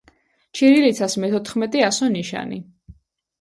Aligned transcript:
ჩირილიცას 0.59 1.15
მეთოთხმეტე 1.25 1.85
ასო-ნიშანი. 1.91 2.59